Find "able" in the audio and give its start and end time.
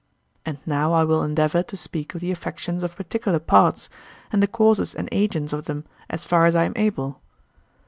6.75-7.21